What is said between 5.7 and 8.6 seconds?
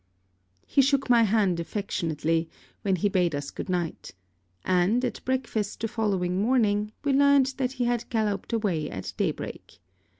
the following morning, we learned that he had galloped